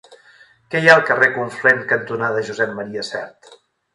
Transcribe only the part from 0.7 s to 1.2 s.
Què hi ha al